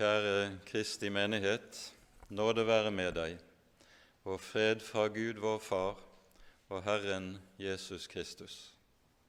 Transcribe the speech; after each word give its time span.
Kjære 0.00 0.60
Kristi 0.64 1.10
menighet, 1.12 1.94
nåde 2.32 2.62
være 2.64 2.90
med 2.90 3.10
deg, 3.12 3.34
og 4.24 4.38
fred 4.40 4.80
fra 4.80 5.02
Gud 5.12 5.36
vår 5.44 5.58
Far 5.60 5.98
og 6.72 6.80
Herren 6.86 7.34
Jesus 7.60 8.06
Kristus. 8.08 8.54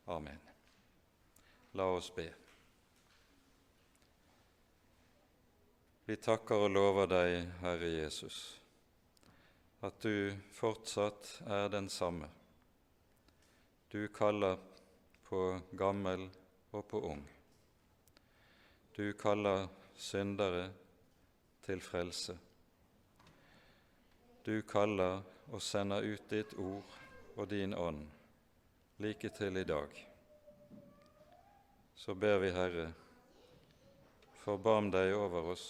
Amen. 0.07 0.39
La 1.75 1.89
oss 1.91 2.07
be. 2.15 2.29
Vi 6.07 6.15
takker 6.15 6.63
og 6.69 6.71
lover 6.71 7.11
deg, 7.11 7.51
Herre 7.65 7.91
Jesus, 7.97 8.39
at 9.83 9.99
du 9.99 10.31
fortsatt 10.55 11.33
er 11.51 11.67
den 11.75 11.91
samme. 11.91 12.31
Du 13.91 14.07
kaller 14.07 14.55
på 15.27 15.59
gammel 15.75 16.29
og 16.71 16.87
på 16.87 17.03
ung. 17.11 17.27
Du 18.95 19.11
kaller 19.19 19.67
syndere 20.01 20.71
til 21.61 21.81
frelse. 21.81 22.37
Du 24.45 24.55
kaller 24.65 25.21
og 25.53 25.61
sender 25.61 26.01
ut 26.01 26.25
ditt 26.31 26.55
ord 26.57 26.95
og 27.35 27.49
din 27.51 27.75
ånd 27.77 28.01
like 29.01 29.29
til 29.37 29.57
i 29.57 29.63
dag. 29.63 29.93
Så 31.95 32.15
ber 32.17 32.39
vi, 32.41 32.49
Herre, 32.53 32.87
forbarm 34.41 34.89
deg 34.93 35.13
over 35.13 35.51
oss, 35.53 35.65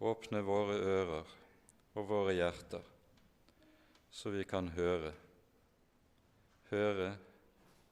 åpne 0.00 0.40
våre 0.44 0.80
ører 0.80 1.34
og 1.94 2.08
våre 2.08 2.32
hjerter, 2.36 2.84
så 4.10 4.32
vi 4.32 4.44
kan 4.48 4.70
høre, 4.72 5.12
høre 6.72 7.10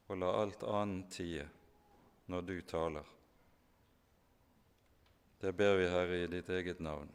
og 0.09 0.21
la 0.24 0.37
alt 0.41 0.65
annet 0.69 1.13
tie 1.13 1.49
når 2.33 2.49
du 2.49 2.57
taler. 2.65 3.19
Det 5.42 5.52
ber 5.52 5.74
vi, 5.74 5.88
Herre, 5.91 6.16
i 6.23 6.27
ditt 6.30 6.48
eget 6.55 6.79
navn. 6.79 7.09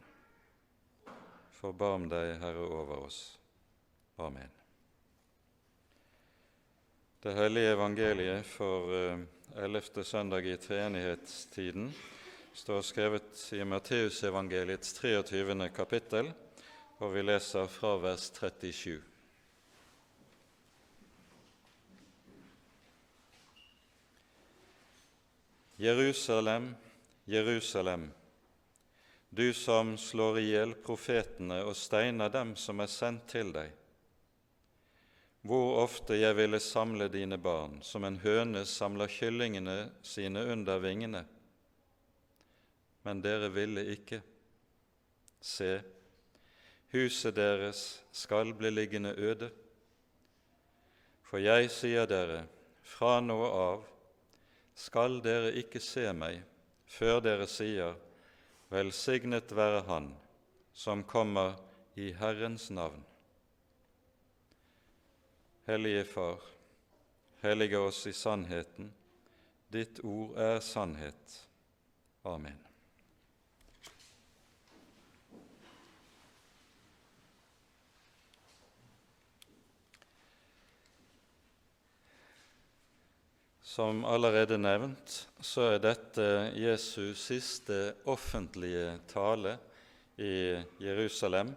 Forbarm 1.56 2.10
deg, 2.12 2.34
Herre, 2.42 2.60
over 2.60 3.06
oss. 3.06 3.38
Amen. 4.20 4.50
Det 7.24 7.32
hellige 7.32 7.70
evangeliet 7.72 8.44
for 8.46 8.92
eh, 8.92 9.22
ellevte 9.64 10.04
søndag 10.04 10.44
i 10.44 10.58
treenighetstiden 10.60 11.88
står 12.52 12.84
skrevet 12.84 13.40
i 13.56 13.62
Matteusevangeliets 13.64 14.92
23. 15.00 15.70
kapittel, 15.72 16.28
og 17.00 17.14
vi 17.16 17.24
leser 17.24 17.64
fra 17.72 17.94
vers 18.04 18.28
37. 18.28 19.00
Jerusalem, 25.80 26.74
Jerusalem, 27.24 28.10
du 29.28 29.52
som 29.54 29.96
slår 29.98 30.38
i 30.38 30.46
hjel 30.50 30.72
profetene 30.84 31.60
og 31.66 31.76
steiner 31.76 32.32
dem 32.32 32.54
som 32.56 32.80
er 32.80 32.90
sendt 32.90 33.28
til 33.28 33.52
deg. 33.52 33.74
Hvor 35.48 35.82
ofte 35.84 36.16
jeg 36.18 36.36
ville 36.36 36.60
samle 36.60 37.06
dine 37.12 37.38
barn, 37.40 37.78
som 37.82 38.04
en 38.04 38.18
høne 38.24 38.64
samler 38.66 39.10
kyllingene 39.12 39.76
sine 40.02 40.42
under 40.52 40.80
vingene. 40.82 41.22
Men 43.06 43.22
dere 43.24 43.52
ville 43.54 43.84
ikke. 43.94 44.18
Se, 45.40 45.78
huset 46.90 47.36
deres 47.36 48.02
skal 48.10 48.50
bli 48.58 48.72
liggende 48.74 49.14
øde. 49.14 49.52
For 51.28 51.38
jeg 51.38 51.70
sier 51.70 52.08
dere, 52.10 52.42
fra 52.82 53.20
nå 53.20 53.38
av 53.46 53.86
skal 54.78 55.20
dere 55.22 55.52
ikke 55.60 55.80
se 55.84 56.08
meg 56.16 56.42
før 56.88 57.20
dere 57.22 57.46
sier, 57.50 57.94
Velsignet 58.68 59.56
være 59.56 59.80
Han 59.88 60.12
som 60.72 61.02
kommer 61.04 61.56
i 61.96 62.12
Herrens 62.12 62.70
navn. 62.70 63.04
Hellige 65.66 66.04
Far, 66.04 66.42
hellige 67.42 67.78
oss 67.78 68.06
i 68.06 68.12
sannheten. 68.12 68.92
Ditt 69.72 70.00
ord 70.04 70.38
er 70.38 70.60
sannhet. 70.60 71.48
Amen. 72.24 72.67
Som 83.78 84.00
allerede 84.04 84.56
nevnt 84.58 85.12
så 85.38 85.68
er 85.76 85.76
dette 85.78 86.24
Jesus 86.58 87.20
siste 87.28 87.76
offentlige 88.10 88.96
tale 89.06 89.52
i 90.18 90.56
Jerusalem. 90.82 91.52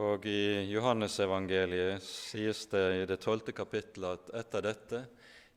Og 0.00 0.24
i 0.24 0.64
Johannesevangeliet 0.70 2.00
sies 2.00 2.62
det 2.72 2.84
i 3.02 3.02
det 3.10 3.18
tolvte 3.20 3.52
kapittelet 3.52 4.16
at 4.16 4.32
etter 4.40 4.64
dette 4.64 5.02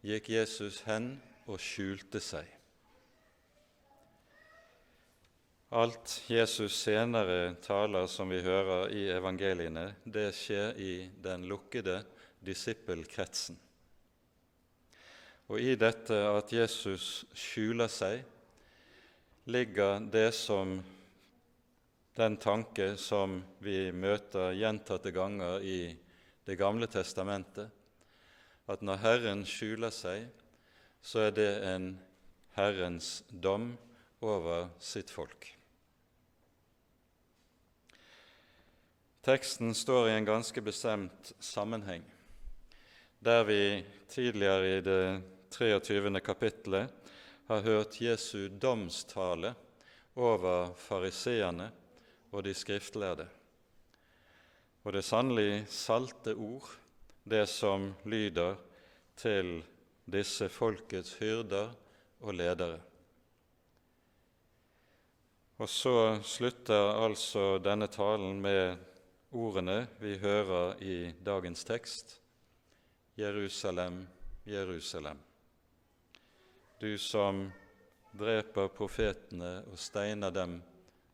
gikk 0.04 0.28
Jesus 0.34 0.82
hen 0.90 1.08
og 1.46 1.64
skjulte 1.64 2.20
seg. 2.20 2.52
Alt 5.80 6.18
Jesus 6.28 6.76
senere 6.76 7.56
taler, 7.64 8.12
som 8.12 8.36
vi 8.36 8.44
hører 8.44 8.92
i 8.92 9.08
evangeliene, 9.16 9.94
det 10.04 10.28
skjer 10.36 10.76
i 10.76 10.94
den 11.24 11.48
lukkede 11.48 12.02
disippelkretsen. 12.44 13.64
Og 15.50 15.58
i 15.58 15.74
dette 15.80 16.14
at 16.14 16.52
Jesus 16.54 17.24
skjuler 17.34 17.90
seg, 17.90 18.22
ligger 19.50 20.04
det 20.14 20.30
som 20.38 20.76
den 22.20 22.36
tanke 22.38 22.92
som 23.02 23.40
vi 23.64 23.90
møter 23.90 24.54
gjentatte 24.54 25.14
ganger 25.16 25.66
i 25.66 25.82
Det 26.50 26.56
gamle 26.58 26.88
testamentet, 26.90 27.70
at 28.66 28.82
når 28.82 28.98
Herren 29.04 29.44
skjuler 29.46 29.94
seg, 29.94 30.24
så 31.02 31.28
er 31.28 31.36
det 31.38 31.52
en 31.62 31.92
Herrens 32.56 33.24
dom 33.30 33.76
over 34.26 34.72
sitt 34.82 35.14
folk. 35.14 35.46
Teksten 39.22 39.76
står 39.78 40.10
i 40.10 40.16
en 40.18 40.26
ganske 40.26 40.62
bestemt 40.66 41.34
sammenheng, 41.40 42.02
der 43.22 43.46
vi 43.46 43.86
tidligere 44.10 44.78
i 44.78 44.82
det 44.82 45.04
23. 45.50 46.20
kapittelet 46.20 46.90
har 47.48 47.62
hørt 47.62 48.02
Jesu 48.02 48.48
domstale 48.48 49.56
over 50.16 50.74
fariseerne 50.78 51.72
og 52.32 52.44
de 52.46 52.54
skriftlærde. 52.54 53.26
Og 54.84 54.94
det 54.94 55.02
er 55.02 55.08
sannelig 55.08 55.54
salte 55.74 56.36
ord, 56.38 56.70
det 57.26 57.48
som 57.50 57.90
lyder 58.06 58.60
til 59.18 59.64
disse 60.06 60.50
folkets 60.50 61.16
hyrder 61.20 61.74
og 62.22 62.34
ledere. 62.38 62.80
Og 65.60 65.70
så 65.70 66.20
slutter 66.24 66.94
altså 67.04 67.58
denne 67.60 67.90
talen 67.92 68.40
med 68.42 68.78
ordene 69.32 69.82
vi 70.00 70.16
hører 70.22 70.78
i 70.82 71.12
dagens 71.26 71.66
tekst 71.68 72.16
Jerusalem, 73.18 74.06
Jerusalem 74.48 75.20
du 76.80 76.98
som 76.98 77.52
dreper 78.16 78.70
profetene 78.72 79.60
og 79.68 79.80
steiner 79.80 80.32
dem 80.32 80.60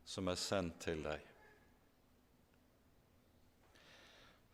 som 0.06 0.28
er 0.30 0.38
sendt 0.38 0.78
til 0.86 1.02
deg. 1.02 1.22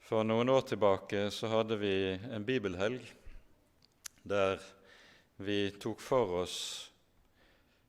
For 0.07 0.23
noen 0.27 0.51
år 0.51 0.63
tilbake 0.69 1.25
så 1.35 1.49
hadde 1.51 1.77
vi 1.79 1.95
en 2.15 2.45
bibelhelg 2.47 3.03
der 4.23 4.63
vi 5.41 5.71
tok 5.81 5.99
for 6.03 6.37
oss 6.43 6.57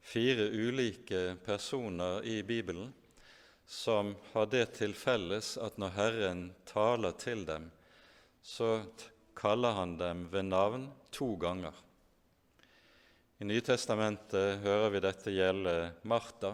fire 0.03 0.49
ulike 0.51 1.37
personer 1.47 2.27
i 2.27 2.41
Bibelen 2.43 2.91
som 3.67 4.17
har 4.33 4.51
det 4.51 4.65
til 4.81 4.97
felles 4.99 5.55
at 5.63 5.79
når 5.79 5.95
Herren 5.97 6.43
taler 6.69 7.15
til 7.23 7.47
dem, 7.49 7.71
så 8.43 8.83
kaller 9.39 9.79
han 9.79 9.97
dem 10.01 10.27
ved 10.33 10.51
navn 10.51 10.91
to 11.15 11.37
ganger. 11.41 11.73
I 13.43 13.45
Nytestamentet 13.45 14.61
hører 14.63 14.93
vi 14.95 15.01
dette 15.03 15.33
gjelde 15.35 15.73
Martha. 16.07 16.53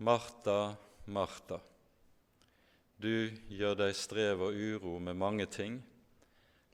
Martha, 0.00 0.72
Martha, 1.12 1.58
du 2.96 3.28
gjør 3.52 3.76
deg 3.82 3.92
strev 4.00 4.46
og 4.46 4.56
uro 4.56 4.94
med 4.96 5.20
mange 5.20 5.44
ting, 5.52 5.76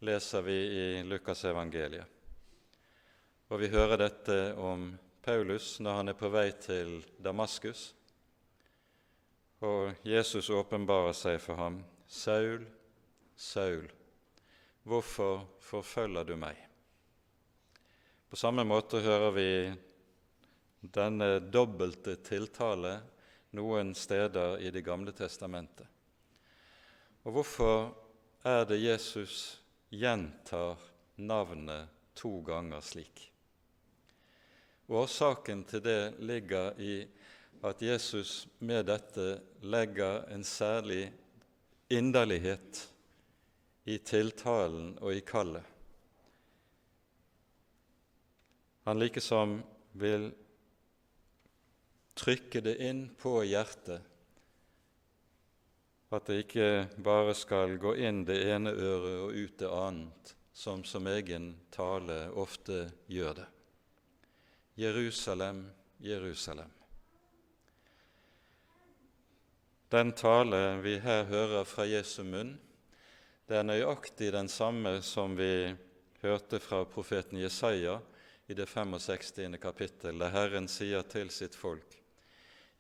leser 0.06 0.46
vi 0.46 0.56
i 0.78 0.86
Lukasevangeliet. 1.02 2.06
Og 3.50 3.64
vi 3.64 3.74
hører 3.74 3.98
dette 4.04 4.40
om 4.54 4.92
Paulus 5.26 5.80
når 5.82 5.98
han 5.98 6.14
er 6.14 6.22
på 6.22 6.30
vei 6.30 6.48
til 6.62 7.00
Damaskus. 7.18 7.88
Og 9.66 10.06
Jesus 10.06 10.54
åpenbarer 10.54 11.18
seg 11.18 11.42
for 11.42 11.58
ham. 11.58 11.82
Saul, 12.06 12.62
Saul, 13.34 13.88
hvorfor 14.86 15.48
forfølger 15.72 16.30
du 16.30 16.38
meg? 16.38 16.68
På 18.32 18.36
samme 18.36 18.64
måte 18.64 18.96
hører 19.04 19.30
vi 19.36 19.50
denne 20.80 21.26
dobbelte 21.52 22.14
tiltale 22.24 22.94
noen 23.52 23.90
steder 23.92 24.54
i 24.56 24.70
Det 24.72 24.80
gamle 24.86 25.12
testamentet. 25.12 25.84
Og 27.28 27.34
hvorfor 27.36 27.90
er 28.48 28.64
det 28.70 28.78
Jesus 28.80 29.60
gjentar 29.92 30.80
navnet 31.20 31.92
to 32.16 32.38
ganger 32.46 32.80
slik? 32.80 33.20
Årsaken 34.88 35.66
til 35.68 35.84
det 35.84 36.14
ligger 36.24 36.80
i 36.80 36.94
at 37.60 37.84
Jesus 37.84 38.46
med 38.64 38.88
dette 38.88 39.26
legger 39.60 40.24
en 40.32 40.48
særlig 40.48 41.02
inderlighet 41.92 42.80
i 43.84 43.98
tiltalen 44.00 44.96
og 45.04 45.12
i 45.12 45.20
kallet. 45.20 45.71
Han 48.84 48.98
likesom 48.98 49.62
vil 49.92 50.32
trykke 52.14 52.60
det 52.60 52.76
inn 52.82 53.04
på 53.18 53.38
hjertet, 53.46 54.02
at 56.12 56.26
det 56.28 56.42
ikke 56.42 56.68
bare 57.00 57.32
skal 57.36 57.78
gå 57.80 57.94
inn 58.04 58.24
det 58.28 58.36
ene 58.52 58.74
øret 58.74 59.20
og 59.22 59.38
ut 59.38 59.54
det 59.62 59.70
annet, 59.70 60.34
som 60.52 60.82
som 60.84 61.06
egen 61.08 61.54
tale 61.72 62.26
ofte 62.36 62.84
gjør 63.06 63.38
det. 63.38 63.48
Jerusalem, 64.82 65.64
Jerusalem. 66.02 66.70
Den 69.92 70.12
tale 70.12 70.80
vi 70.82 70.98
her 70.98 71.24
hører 71.28 71.64
fra 71.68 71.86
Jesu 71.86 72.22
munn, 72.24 72.56
det 73.48 73.58
er 73.58 73.66
nøyaktig 73.68 74.30
den 74.32 74.48
samme 74.48 74.98
som 75.04 75.36
vi 75.36 75.72
hørte 76.22 76.60
fra 76.62 76.84
profeten 76.88 77.40
Jesaja 77.40 77.98
i 78.52 78.54
det 78.54 78.66
65. 78.66 79.32
kapittel, 79.60 80.18
der 80.20 80.28
Herren 80.28 80.66
sier 80.68 81.02
til 81.08 81.30
sitt 81.32 81.54
folk:" 81.56 81.94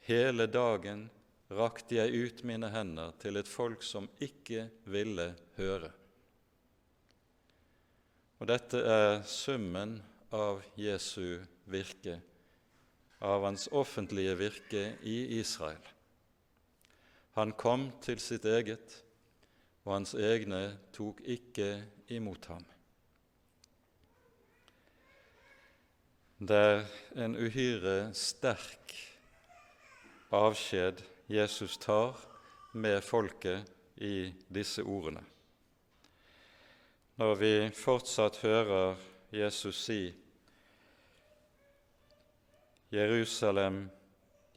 Hele 0.04 0.44
dagen 0.46 1.06
rakte 1.48 1.96
jeg 1.96 2.12
ut 2.12 2.42
mine 2.44 2.68
hender 2.68 3.14
til 3.22 3.38
et 3.40 3.48
folk 3.48 3.82
som 3.82 4.08
ikke 4.20 4.66
ville 4.84 5.30
høre. 5.56 5.88
Og 8.40 8.50
dette 8.50 8.82
er 8.84 9.22
summen 9.24 9.94
av 10.34 10.60
Jesu 10.76 11.40
virke, 11.64 12.18
av 13.22 13.46
hans 13.46 13.68
offentlige 13.72 14.34
virke 14.36 14.84
i 15.08 15.38
Israel. 15.38 15.80
Han 17.38 17.56
kom 17.56 17.88
til 18.04 18.20
sitt 18.20 18.44
eget, 18.44 18.98
og 19.86 19.94
hans 19.94 20.12
egne 20.18 20.66
tok 20.92 21.24
ikke 21.24 21.70
imot 22.12 22.50
ham. 22.52 22.71
Det 26.42 26.56
er 26.58 26.80
en 27.22 27.36
uhyre 27.38 28.08
sterk 28.18 28.90
avskjed 30.34 30.98
Jesus 31.30 31.76
tar 31.78 32.16
med 32.74 32.96
folket 33.06 33.68
i 34.02 34.32
disse 34.50 34.82
ordene. 34.82 35.20
Når 37.22 37.38
vi 37.38 37.50
fortsatt 37.78 38.40
hører 38.42 38.98
Jesus 39.30 39.84
si 39.84 40.00
Jerusalem, 42.90 43.84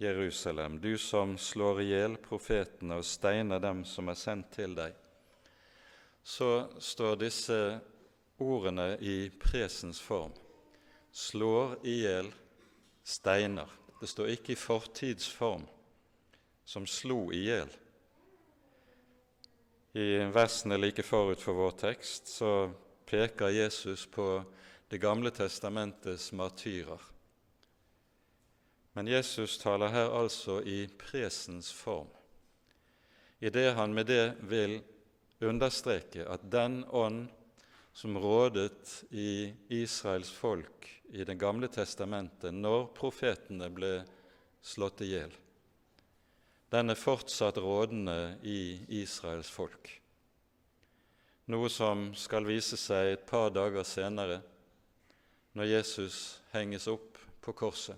Jerusalem, 0.02 0.80
du 0.82 0.98
som 0.98 1.36
slår 1.38 1.84
i 1.84 1.86
hjel 1.92 2.18
profetene 2.24 2.98
og 2.98 3.06
steiner 3.06 3.62
dem 3.62 3.84
som 3.86 4.10
er 4.10 4.18
sendt 4.18 4.50
til 4.58 4.74
deg, 4.80 4.98
så 6.24 6.50
står 6.82 7.22
disse 7.28 7.60
ordene 8.42 8.96
i 9.06 9.30
presens 9.30 10.02
form. 10.02 10.34
Slår 11.16 11.78
i 11.88 11.94
hjel, 12.02 12.28
steiner. 13.04 13.70
Det 14.02 14.08
står 14.12 14.34
ikke 14.34 14.52
i 14.52 14.58
fortidsform, 14.60 15.62
som 16.68 16.84
slo 16.84 17.30
i 17.32 17.40
hjel. 17.46 17.72
I 19.96 20.26
versene 20.36 20.76
like 20.76 21.06
forut 21.08 21.40
for 21.40 21.56
vår 21.56 21.78
tekst 21.80 22.34
så 22.34 22.50
peker 23.08 23.56
Jesus 23.56 24.04
på 24.12 24.44
Det 24.92 25.00
gamle 25.02 25.32
testamentets 25.32 26.34
martyrer. 26.36 27.00
Men 28.94 29.08
Jesus 29.08 29.58
taler 29.58 29.88
her 29.88 30.12
altså 30.20 30.60
i 30.62 30.86
presens 31.00 31.72
form, 31.74 32.12
idet 33.40 33.74
han 33.76 33.96
med 33.96 34.06
det 34.12 34.36
vil 34.52 34.78
understreke 35.42 36.28
at 36.28 36.46
den 36.52 36.84
ånd 36.92 37.26
som 37.96 38.18
rådet 38.18 39.04
i 39.10 39.54
Israels 39.68 40.32
folk 40.32 41.02
i 41.06 41.24
Det 41.24 41.36
gamle 41.40 41.68
testamentet 41.72 42.52
når 42.54 42.90
profetene 42.98 43.70
ble 43.72 43.92
slått 44.60 45.04
i 45.06 45.14
hjel. 45.14 45.32
Den 46.74 46.92
er 46.92 47.00
fortsatt 47.00 47.56
rådende 47.62 48.36
i 48.44 48.84
Israels 49.00 49.48
folk, 49.54 49.88
noe 51.48 51.70
som 51.72 52.10
skal 52.20 52.44
vise 52.50 52.76
seg 52.76 53.14
et 53.14 53.24
par 53.30 53.54
dager 53.56 53.88
senere, 53.88 54.42
når 55.56 55.72
Jesus 55.72 56.42
henges 56.52 56.90
opp 56.92 57.22
på 57.46 57.56
korset, 57.56 57.96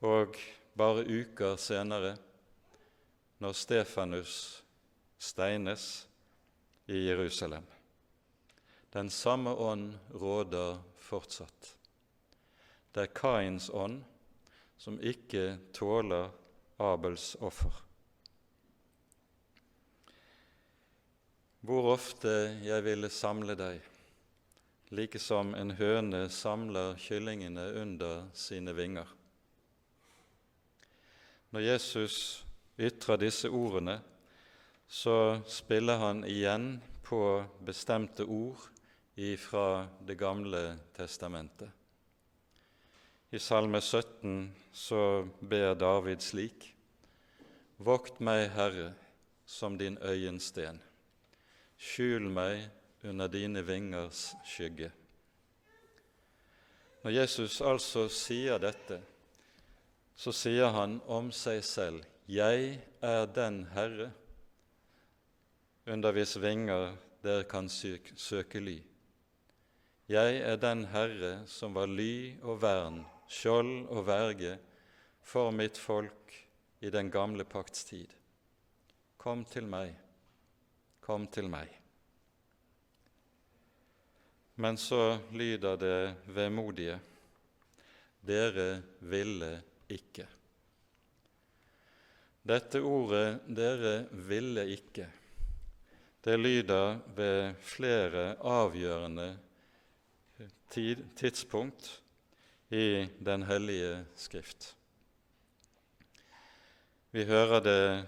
og 0.00 0.40
bare 0.78 1.04
uker 1.04 1.60
senere, 1.60 2.14
når 3.42 3.58
Stefanus 3.58 4.40
steines 5.20 6.06
i 6.88 7.04
Jerusalem. 7.10 7.66
Den 8.92 9.10
samme 9.10 9.50
ånd 9.50 9.98
råder 10.10 10.78
fortsatt. 11.00 11.76
Det 12.92 13.06
er 13.06 13.14
Kains 13.16 13.70
ånd 13.72 14.02
som 14.76 14.98
ikke 15.00 15.56
tåler 15.72 16.28
Abels 16.76 17.30
offer. 17.40 17.72
Hvor 21.64 21.88
ofte 21.94 22.34
jeg 22.66 22.84
ville 22.84 23.08
samle 23.08 23.56
deg, 23.56 23.78
like 24.92 25.20
som 25.22 25.54
en 25.56 25.72
høne 25.78 26.26
samler 26.28 26.98
kyllingene 27.00 27.68
under 27.80 28.26
sine 28.36 28.74
vinger. 28.76 29.06
Når 31.54 31.64
Jesus 31.64 32.18
ytrer 32.76 33.22
disse 33.22 33.48
ordene, 33.48 34.00
så 34.84 35.40
spiller 35.48 36.02
han 36.02 36.26
igjen 36.28 36.74
på 37.06 37.22
bestemte 37.64 38.28
ord 38.28 38.68
fra 39.36 39.88
Det 40.00 40.14
gamle 40.14 40.78
testamentet. 40.96 41.68
I 43.30 43.38
Salme 43.38 43.80
17 43.80 44.54
så 44.72 45.28
ber 45.40 45.74
David 45.74 46.20
slik.: 46.20 46.74
Vokt 47.76 48.20
meg, 48.20 48.50
Herre, 48.50 48.92
som 49.46 49.78
din 49.78 49.98
øyensten. 50.00 50.80
Skjul 51.76 52.30
meg 52.30 52.70
under 53.04 53.28
dine 53.28 53.62
vingers 53.66 54.34
skygge. 54.44 54.92
Når 57.02 57.10
Jesus 57.10 57.60
altså 57.60 58.08
sier 58.08 58.58
dette, 58.58 59.00
så 60.16 60.32
sier 60.32 60.70
han 60.72 61.00
om 61.06 61.32
seg 61.32 61.64
selv, 61.64 62.04
'Jeg 62.28 62.80
er 63.02 63.26
den 63.26 63.64
Herre 63.74 64.12
under 65.86 66.12
hvis 66.12 66.40
vinger 66.40 66.96
dere 67.22 67.44
kan 67.44 67.68
søke 67.68 68.60
ly'. 68.60 68.91
Jeg 70.10 70.40
er 70.42 70.58
den 70.58 70.86
Herre 70.90 71.44
som 71.46 71.76
var 71.76 71.86
ly 71.86 72.34
og 72.42 72.58
vern, 72.62 73.02
skjold 73.30 73.86
og 73.86 74.02
verge 74.08 74.56
for 75.22 75.52
mitt 75.54 75.78
folk 75.78 76.34
i 76.82 76.90
den 76.90 77.10
gamle 77.10 77.46
pakts 77.46 77.86
tid. 77.86 78.10
Kom 79.16 79.44
til 79.46 79.68
meg, 79.70 79.94
kom 81.00 81.28
til 81.30 81.46
meg. 81.52 81.70
Men 84.58 84.76
så 84.76 85.18
lyder 85.32 85.78
det 85.78 86.00
vemodige. 86.34 86.98
Dere 88.22 88.82
ville 89.00 89.54
ikke. 89.90 90.26
Dette 92.42 92.82
ordet 92.82 93.42
'dere 93.46 94.06
ville 94.10 94.66
ikke' 94.66 95.10
det 96.22 96.38
lyder 96.38 96.98
ved 97.16 97.54
flere 97.58 98.36
avgjørende 98.38 99.32
tid, 100.70 101.04
tidspunkt 101.16 102.02
i 102.70 103.08
Den 103.18 103.42
hellige 103.42 104.04
Skrift. 104.16 104.76
Vi 107.10 107.24
hører 107.24 107.60
det 107.60 108.06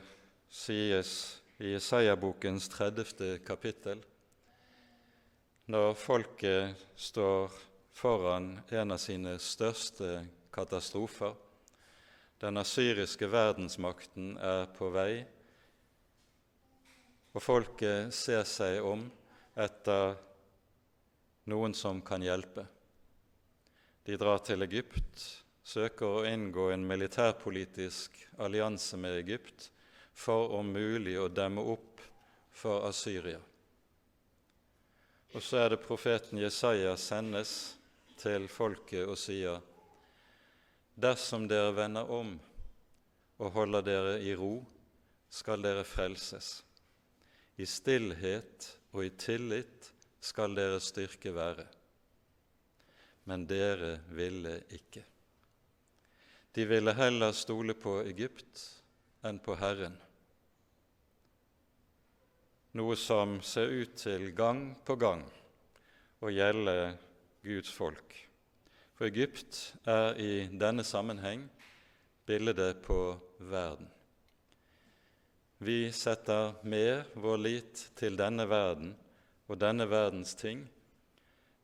sies 0.49 1.43
i 1.59 1.75
Isaiah-bokens 1.75 2.69
30. 2.69 3.39
kapittel, 3.47 4.01
når 5.67 5.95
folket 5.95 6.87
står 6.97 7.53
foran 7.93 8.61
en 8.71 8.95
av 8.95 8.99
sine 8.99 9.37
største 9.39 10.25
katastrofer. 10.55 11.35
Den 12.41 12.59
asyriske 12.61 13.29
verdensmakten 13.31 14.35
er 14.37 14.67
på 14.75 14.91
vei, 14.95 15.25
og 17.35 17.43
folket 17.43 18.15
ser 18.15 18.45
seg 18.49 18.81
om 18.85 19.07
etter 19.57 20.17
noen 21.51 21.75
som 21.75 22.01
kan 22.03 22.23
hjelpe. 22.23 22.67
De 24.05 24.17
drar 24.21 24.43
til 24.45 24.63
Egypt, 24.67 25.23
søker 25.65 26.07
å 26.07 26.27
inngå 26.29 26.69
en 26.75 26.85
militærpolitisk 26.87 28.17
allianse 28.45 28.99
med 29.01 29.17
Egypt 29.23 29.71
for 30.13 30.53
om 30.59 30.73
mulig 30.73 31.17
å 31.21 31.31
demme 31.33 31.65
opp 31.75 32.03
for 32.55 32.85
Asyria. 32.89 33.41
Og 35.35 35.43
så 35.43 35.65
er 35.65 35.73
det 35.73 35.83
profeten 35.83 36.39
Jesaja 36.39 36.95
sendes 37.01 37.75
til 38.21 38.47
folket 38.49 39.09
og 39.09 39.19
sier:" 39.19 39.63
Dersom 40.95 41.49
dere 41.51 41.73
vender 41.75 42.11
om 42.11 42.37
og 43.43 43.51
holder 43.57 43.83
dere 43.83 44.13
i 44.23 44.35
ro, 44.39 44.63
skal 45.31 45.63
dere 45.63 45.83
frelses. 45.83 46.63
I 47.59 47.67
stillhet 47.67 48.69
og 48.93 49.03
i 49.05 49.11
tillit 49.11 49.91
skal 50.25 50.57
deres 50.57 50.89
styrke 50.93 51.35
være. 51.37 51.67
Men 53.29 53.45
dere 53.49 53.99
ville 54.17 54.57
ikke. 54.73 55.05
De 56.55 56.65
ville 56.69 56.95
heller 56.95 57.33
stole 57.37 57.75
på 57.75 57.99
Egypt 58.07 58.63
enn 59.25 59.41
på 59.43 59.57
Herren, 59.59 59.97
noe 62.79 62.97
som 62.99 63.39
ser 63.43 63.73
ut 63.73 63.95
til 63.99 64.29
gang 64.37 64.67
på 64.87 64.97
gang 65.01 65.23
å 66.23 66.31
gjelde 66.31 66.77
Guds 67.45 67.73
folk. 67.75 68.15
For 68.95 69.09
Egypt 69.09 69.59
er 69.91 70.19
i 70.21 70.33
denne 70.51 70.85
sammenheng 70.87 71.47
bildet 72.27 72.83
på 72.85 72.99
verden. 73.39 73.89
Vi 75.65 75.89
setter 75.95 76.55
mer 76.63 77.07
vår 77.15 77.41
lit 77.41 77.89
til 77.99 78.19
denne 78.19 78.47
verden 78.51 78.95
og 79.49 79.61
denne 79.61 79.87
verdens 79.91 80.35
ting 80.39 80.65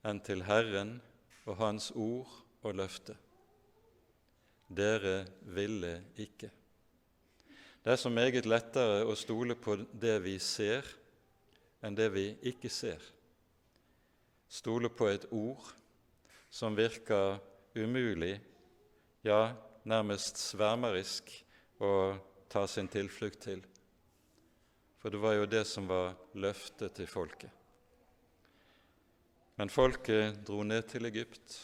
enn 0.06 0.20
til 0.24 0.44
Herren 0.44 0.98
og 1.46 1.58
Hans 1.60 1.90
ord 1.96 2.30
og 2.62 2.76
løfte. 2.76 3.16
Dere 4.70 5.24
ville 5.56 5.96
ikke. 6.20 6.50
Det 7.80 7.92
er 7.92 7.96
så 7.96 8.12
meget 8.12 8.46
lettere 8.46 9.04
å 9.08 9.16
stole 9.16 9.56
på 9.56 9.78
det 9.96 10.18
vi 10.22 10.36
ser, 10.38 10.84
enn 11.80 11.96
det 11.96 12.10
vi 12.12 12.26
ikke 12.52 12.68
ser. 12.68 13.00
Stole 14.50 14.90
på 14.92 15.08
et 15.08 15.24
ord 15.32 15.64
som 16.50 16.76
virker 16.76 17.38
umulig, 17.78 18.34
ja, 19.24 19.54
nærmest 19.88 20.40
svermerisk, 20.42 21.30
å 21.80 22.18
ta 22.50 22.66
sin 22.68 22.90
tilflukt 22.92 23.40
til. 23.46 23.62
For 25.00 25.08
det 25.08 25.22
var 25.22 25.38
jo 25.38 25.48
det 25.48 25.64
som 25.64 25.86
var 25.88 26.12
løftet 26.36 26.98
til 26.98 27.08
folket. 27.08 27.59
Men 29.60 29.68
folket 29.68 30.38
dro 30.46 30.62
ned 30.64 30.86
til 30.88 31.04
Egypt. 31.04 31.54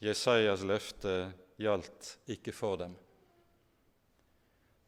Jesajas 0.00 0.62
løfte 0.64 1.10
gjaldt 1.60 2.06
ikke 2.32 2.52
for 2.56 2.78
dem. 2.80 2.94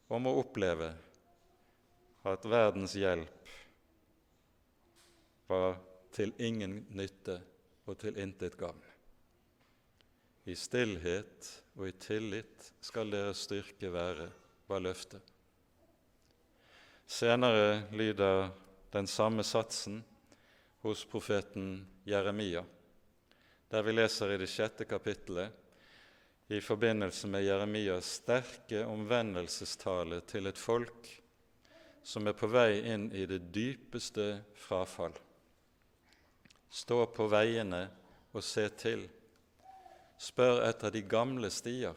Om 0.09 0.29
å 0.31 0.33
oppleve 0.41 0.87
at 2.33 2.47
verdens 2.49 2.95
hjelp 2.97 3.51
var 5.53 5.77
til 6.17 6.33
ingen 6.41 6.79
nytte 6.97 7.37
og 7.85 7.99
til 8.01 8.17
intet 8.25 8.57
gagn. 8.57 8.81
I 10.49 10.57
stillhet 10.57 11.51
og 11.77 11.91
i 11.91 11.93
tillit 12.01 12.71
skal 12.81 13.13
deres 13.13 13.43
styrke 13.45 13.91
være, 13.93 14.31
var 14.73 14.81
løftet. 14.81 15.21
Senere 17.05 17.83
lyder 17.93 18.49
den 18.97 19.13
samme 19.19 19.45
satsen 19.45 20.01
hos 20.83 21.05
profeten 21.05 21.87
Jeremia, 22.05 22.65
der 23.69 23.83
vi 23.83 23.93
leser 23.93 24.33
i 24.35 24.39
det 24.41 24.49
sjette 24.51 24.85
kapittelet 24.85 25.53
i 26.53 26.61
forbindelse 26.61 27.29
med 27.31 27.45
Jeremias 27.47 28.09
sterke 28.19 28.83
omvendelsestale 28.85 30.21
til 30.27 30.51
et 30.51 30.59
folk 30.59 31.07
som 32.03 32.27
er 32.27 32.35
på 32.35 32.49
vei 32.51 32.83
inn 32.93 33.07
i 33.15 33.23
det 33.31 33.39
dypeste 33.55 34.27
frafall. 34.59 35.15
Stå 36.69 37.05
på 37.15 37.29
veiene 37.31 37.85
og 38.35 38.43
se 38.45 38.67
til. 38.83 39.07
Spør 40.19 40.65
etter 40.67 40.91
de 40.91 41.05
gamle 41.07 41.51
stier. 41.55 41.95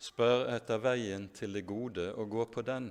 Spør 0.00 0.46
etter 0.52 0.84
veien 0.84 1.30
til 1.32 1.56
det 1.56 1.64
gode 1.66 2.10
og 2.12 2.28
gå 2.36 2.46
på 2.58 2.66
den. 2.66 2.90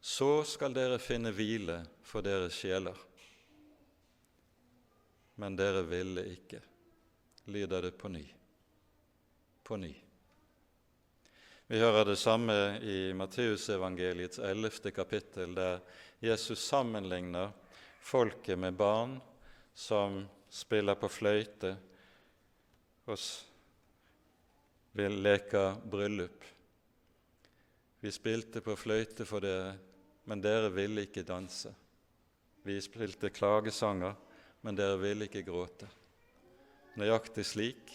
Så 0.00 0.40
skal 0.48 0.72
dere 0.72 0.98
finne 0.98 1.32
hvile 1.36 1.82
for 2.02 2.24
deres 2.24 2.56
sjeler 2.56 3.09
men 5.40 5.56
dere 5.56 5.82
ville 5.88 6.26
ikke, 6.34 6.60
lyder 7.48 7.88
det 7.88 7.96
på 7.98 8.10
ny. 8.12 8.26
På 9.64 9.78
ny. 9.80 9.94
Vi 11.70 11.78
hører 11.78 12.04
det 12.04 12.18
samme 12.18 12.54
i 12.82 13.12
Matteusevangeliets 13.14 14.42
ellevte 14.42 14.90
kapittel, 14.90 15.54
der 15.54 15.78
Jesus 16.20 16.60
sammenligner 16.66 17.52
folket 18.02 18.58
med 18.58 18.74
barn 18.76 19.20
som 19.74 20.24
spiller 20.50 20.98
på 20.98 21.08
fløyte 21.08 21.76
og 23.06 23.18
vil 24.98 25.20
leke 25.22 25.62
bryllup. 25.90 26.44
Vi 28.00 28.10
spilte 28.12 28.60
på 28.64 28.74
fløyte 28.76 29.24
for 29.28 29.44
dere, 29.44 29.76
men 30.24 30.42
dere 30.42 30.72
ville 30.74 31.06
ikke 31.06 31.24
danse. 31.24 31.72
Vi 32.66 32.76
spilte 32.82 33.30
klagesanger, 33.32 34.18
men 34.60 34.76
dere 34.76 34.98
ville 35.00 35.26
ikke 35.28 35.44
gråte. 35.46 35.88
Nøyaktig 37.00 37.46
slik 37.46 37.92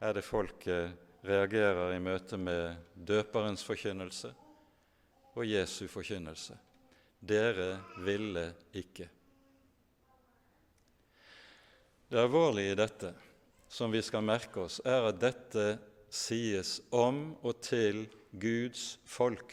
er 0.00 0.14
det 0.16 0.24
folket 0.24 0.94
reagerer 1.26 1.96
i 1.96 2.02
møte 2.02 2.38
med 2.40 2.78
døperens 2.94 3.64
forkynnelse 3.66 4.30
og 5.34 5.46
Jesu 5.46 5.86
forkynnelse. 5.90 6.56
Dere 7.18 7.80
ville 8.06 8.52
ikke. 8.78 9.08
Det 12.08 12.20
alvorlige 12.22 12.72
i 12.72 12.78
dette, 12.78 13.12
som 13.68 13.92
vi 13.92 14.00
skal 14.02 14.24
merke 14.24 14.62
oss, 14.64 14.78
er 14.86 15.10
at 15.10 15.18
dette 15.20 15.66
sies 16.08 16.78
om 16.94 17.36
og 17.42 17.58
til 17.60 18.06
Guds 18.32 18.96
folk. 19.04 19.52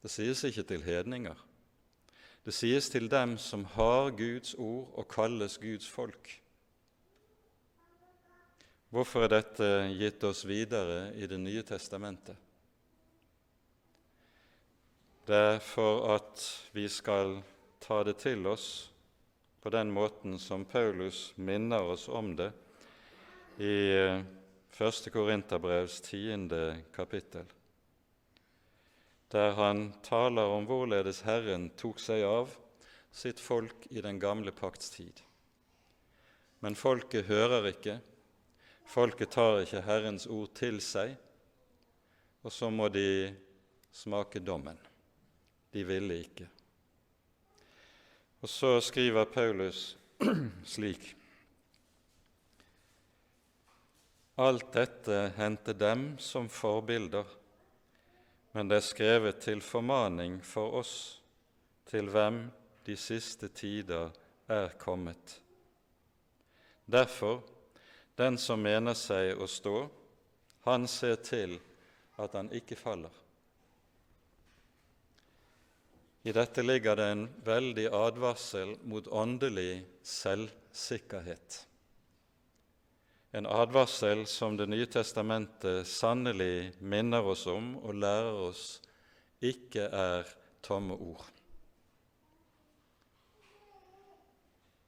Det 0.00 0.08
sies 0.08 0.40
ikke 0.48 0.64
til 0.70 0.86
hedninger. 0.86 1.36
Det 2.44 2.54
sies 2.56 2.88
til 2.88 3.08
dem 3.12 3.34
som 3.38 3.66
har 3.74 4.14
Guds 4.16 4.54
ord 4.54 4.94
og 4.96 5.08
kalles 5.12 5.58
Guds 5.60 5.88
folk. 5.88 6.30
Hvorfor 8.90 9.26
er 9.26 9.34
dette 9.34 9.68
gitt 9.94 10.24
oss 10.24 10.46
videre 10.48 11.12
i 11.14 11.28
Det 11.28 11.38
nye 11.38 11.62
testamentet? 11.62 12.36
Det 15.28 15.36
er 15.36 15.60
for 15.62 16.08
at 16.16 16.46
vi 16.72 16.88
skal 16.88 17.36
ta 17.78 18.00
det 18.02 18.16
til 18.24 18.48
oss 18.50 18.90
på 19.60 19.70
den 19.70 19.92
måten 19.92 20.38
som 20.40 20.64
Paulus 20.64 21.32
minner 21.36 21.92
oss 21.92 22.08
om 22.08 22.32
det 22.36 22.50
i 23.60 23.76
1. 23.94 24.26
Eh, 24.80 25.12
Korinterbrevs 25.12 26.00
tiende 26.00 26.80
kapittel 26.96 27.44
der 29.30 29.54
han 29.54 29.92
taler 30.02 30.50
om 30.50 30.66
hvorledes 30.66 31.22
Herren 31.26 31.68
tok 31.78 32.00
seg 32.02 32.24
av 32.26 32.56
sitt 33.14 33.40
folk 33.42 33.86
i 33.90 34.02
den 34.02 34.18
gamle 34.22 34.52
pakts 34.54 34.90
tid. 34.94 35.22
Men 36.60 36.76
folket 36.76 37.28
hører 37.30 37.70
ikke, 37.70 37.98
folket 38.90 39.32
tar 39.36 39.62
ikke 39.62 39.84
Herrens 39.86 40.26
ord 40.26 40.50
til 40.58 40.80
seg, 40.84 41.14
og 42.42 42.52
så 42.52 42.70
må 42.72 42.88
de 42.92 43.30
smake 43.92 44.42
dommen. 44.42 44.78
De 45.70 45.84
ville 45.86 46.18
ikke. 46.24 46.48
Og 48.40 48.48
så 48.50 48.78
skriver 48.82 49.28
Paulus 49.30 49.96
slik 50.74 51.14
Alt 54.40 54.70
dette 54.72 55.16
hendte 55.36 55.74
dem 55.76 56.14
som 56.22 56.46
forbilder 56.48 57.28
men 58.52 58.68
det 58.68 58.80
er 58.80 58.86
skrevet 58.86 59.40
til 59.44 59.62
formaning 59.62 60.40
for 60.42 60.80
oss, 60.80 60.94
til 61.90 62.10
hvem 62.10 62.42
de 62.86 62.96
siste 62.98 63.50
tider 63.54 64.10
er 64.50 64.74
kommet. 64.78 65.38
Derfor, 66.90 67.42
den 68.18 68.38
som 68.38 68.62
mener 68.62 68.98
seg 68.98 69.38
å 69.38 69.46
stå, 69.46 69.76
han 70.66 70.86
ser 70.90 71.22
til 71.24 71.56
at 72.20 72.34
han 72.36 72.50
ikke 72.52 72.78
faller. 72.78 73.14
I 76.26 76.34
dette 76.36 76.62
ligger 76.66 76.98
det 76.98 77.08
en 77.14 77.26
veldig 77.46 77.86
advarsel 77.96 78.74
mot 78.84 79.06
åndelig 79.08 79.86
selvsikkerhet 80.04 81.64
en 83.30 83.46
advarsel 83.46 84.26
som 84.26 84.56
Det 84.56 84.66
nye 84.66 84.86
testamentet 84.86 85.86
sannelig 85.86 86.72
minner 86.80 87.22
oss 87.22 87.46
om 87.46 87.76
og 87.78 87.94
lærer 87.94 88.40
oss 88.48 88.64
ikke 89.40 89.86
er 89.86 90.26
tomme 90.62 90.96
ord. 90.98 91.28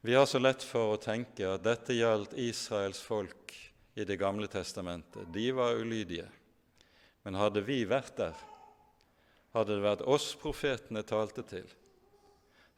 Vi 0.02 0.14
har 0.18 0.26
så 0.26 0.40
lett 0.42 0.64
for 0.66 0.96
å 0.96 1.00
tenke 1.00 1.46
at 1.46 1.62
dette 1.62 1.94
gjaldt 1.94 2.34
Israels 2.34 2.98
folk 3.00 3.54
i 3.94 4.04
Det 4.04 4.16
gamle 4.16 4.48
testamentet, 4.48 5.28
de 5.32 5.50
var 5.52 5.76
ulydige. 5.78 6.26
Men 7.22 7.36
hadde 7.38 7.60
vi 7.62 7.84
vært 7.86 8.16
der, 8.16 8.34
hadde 9.52 9.76
det 9.76 9.84
vært 9.84 10.06
oss 10.08 10.32
profetene 10.34 11.04
talte 11.06 11.44
til, 11.46 11.68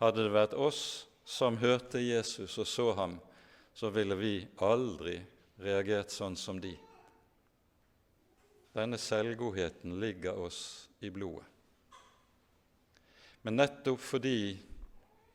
hadde 0.02 0.26
det 0.26 0.34
vært 0.34 0.56
oss 0.58 1.06
som 1.24 1.56
hørte 1.56 2.02
Jesus 2.02 2.58
og 2.58 2.66
så 2.68 2.90
ham, 2.98 3.16
så 3.72 3.88
ville 3.94 4.18
vi 4.18 4.34
aldri 4.60 5.16
reagert 5.62 6.10
sånn 6.10 6.36
som 6.38 6.60
de. 6.60 6.72
Denne 8.74 8.98
selvgodheten 8.98 9.98
ligger 10.02 10.40
oss 10.46 10.88
i 11.04 11.10
blodet. 11.14 11.46
Men 13.44 13.60
nettopp 13.60 14.00
fordi 14.00 14.56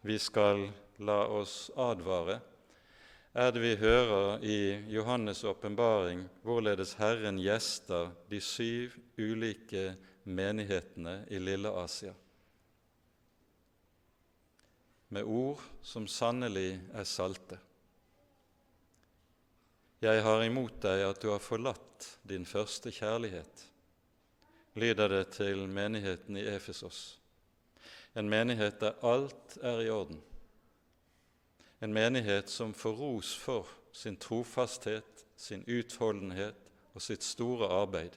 vi 0.02 0.18
skal 0.20 0.66
la 1.06 1.20
oss 1.30 1.70
advare, 1.78 2.40
er 3.38 3.52
det 3.54 3.62
vi 3.62 3.76
hører 3.78 4.42
i 4.44 4.60
Johannes' 4.90 5.46
åpenbaring 5.48 6.26
hvorledes 6.44 6.96
Herren 7.00 7.38
gjester 7.40 8.10
de 8.32 8.42
syv 8.42 8.98
ulike 9.22 9.94
menighetene 10.26 11.22
i 11.30 11.40
Lille 11.40 11.70
Asia 11.70 12.16
med 15.10 15.24
ord 15.26 15.62
som 15.82 16.06
sannelig 16.08 16.78
er 16.94 17.08
salte. 17.08 17.58
Jeg 20.00 20.22
har 20.24 20.44
imot 20.46 20.78
deg 20.80 21.02
at 21.04 21.20
du 21.20 21.28
har 21.34 21.42
forlatt 21.44 22.06
din 22.24 22.46
første 22.48 22.92
kjærlighet, 22.96 23.66
lyder 24.80 25.12
det 25.12 25.26
til 25.36 25.66
menigheten 25.68 26.38
i 26.40 26.46
Efesos. 26.48 27.18
En 28.16 28.30
menighet 28.32 28.80
der 28.80 28.96
alt 29.04 29.58
er 29.60 29.82
i 29.84 29.90
orden. 29.92 30.22
En 31.84 31.94
menighet 31.94 32.50
som 32.50 32.72
får 32.74 32.96
ros 32.96 33.34
for 33.36 33.68
sin 33.92 34.16
trofasthet, 34.16 35.26
sin 35.36 35.66
utholdenhet 35.68 36.56
og 36.94 37.04
sitt 37.04 37.24
store 37.24 37.68
arbeid. 37.68 38.16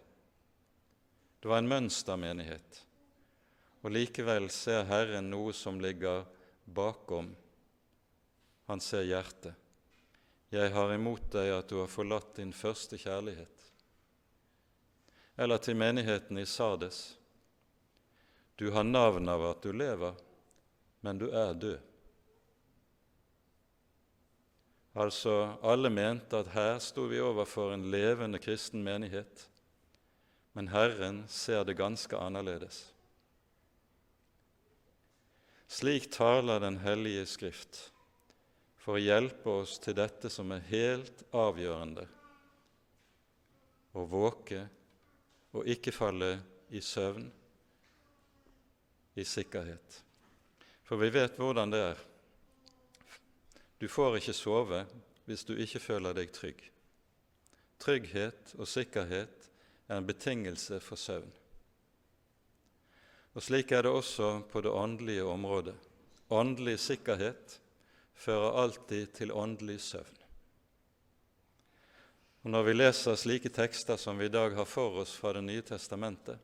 Det 1.42 1.50
var 1.50 1.58
en 1.62 1.70
mønstermenighet, 1.70 2.82
og 3.82 3.90
likevel 3.90 4.46
ser 4.54 4.86
Herren 4.86 5.30
noe 5.30 5.50
som 5.54 5.82
ligger 5.82 6.22
bakom. 6.66 7.32
Han 8.70 8.82
ser 8.82 9.02
hjertet. 9.06 9.61
Jeg 10.52 10.68
har 10.74 10.90
imot 10.92 11.30
deg 11.32 11.48
at 11.48 11.70
du 11.70 11.78
har 11.80 11.88
forlatt 11.88 12.34
din 12.36 12.50
første 12.52 12.98
kjærlighet. 13.00 13.68
Eller 15.40 15.60
til 15.64 15.78
menigheten 15.80 16.36
i 16.36 16.44
Sardes. 16.44 17.14
Du 18.60 18.68
har 18.74 18.84
navn 18.84 19.30
av 19.32 19.46
at 19.48 19.62
du 19.64 19.72
lever, 19.72 20.18
men 21.00 21.22
du 21.22 21.30
er 21.30 21.54
død. 21.56 21.78
Altså, 24.92 25.56
alle 25.64 25.88
mente 25.88 26.36
at 26.36 26.52
her 26.52 26.76
sto 26.84 27.06
vi 27.08 27.22
overfor 27.24 27.72
en 27.72 27.88
levende 27.90 28.36
kristen 28.38 28.84
menighet, 28.84 29.46
men 30.52 30.68
Herren 30.68 31.22
ser 31.32 31.64
det 31.64 31.78
ganske 31.80 32.12
annerledes. 32.12 32.90
Slik 35.72 36.10
taler 36.12 36.60
Den 36.60 36.76
hellige 36.84 37.24
Skrift 37.26 37.91
for 38.82 38.98
å 38.98 39.02
hjelpe 39.02 39.60
oss 39.62 39.76
til 39.82 39.94
dette 39.94 40.30
som 40.32 40.50
er 40.54 40.64
helt 40.72 41.22
avgjørende 41.30 42.06
å 43.94 44.06
våke 44.08 44.64
og 45.52 45.68
ikke 45.70 45.94
falle 45.94 46.32
i 46.72 46.80
søvn 46.82 47.28
i 49.14 49.24
sikkerhet. 49.28 50.00
For 50.88 50.98
vi 50.98 51.12
vet 51.14 51.38
hvordan 51.38 51.70
det 51.70 51.82
er. 51.92 52.02
Du 53.78 53.86
får 53.90 54.18
ikke 54.18 54.34
sove 54.34 54.82
hvis 55.28 55.46
du 55.46 55.54
ikke 55.54 55.82
føler 55.82 56.16
deg 56.16 56.34
trygg. 56.34 56.58
Trygghet 57.82 58.54
og 58.58 58.66
sikkerhet 58.70 59.48
er 59.86 59.98
en 60.00 60.08
betingelse 60.08 60.80
for 60.82 60.98
søvn. 60.98 61.30
Og 63.32 63.44
Slik 63.44 63.72
er 63.72 63.86
det 63.86 63.94
også 63.94 64.34
på 64.50 64.60
det 64.64 64.74
åndelige 64.74 65.24
området. 65.24 65.76
Åndelig 66.32 66.78
sikkerhet 66.82 67.60
fører 68.22 68.58
alltid 68.62 69.12
til 69.18 69.32
åndelig 69.34 69.80
søvn. 69.82 70.18
Og 72.42 72.50
Når 72.50 72.62
vi 72.66 72.74
leser 72.74 73.18
slike 73.18 73.50
tekster 73.54 73.98
som 73.98 74.18
vi 74.18 74.26
i 74.26 74.32
dag 74.32 74.54
har 74.54 74.66
for 74.66 75.02
oss 75.02 75.14
fra 75.14 75.32
Det 75.32 75.44
nye 75.44 75.62
testamentet, 75.62 76.38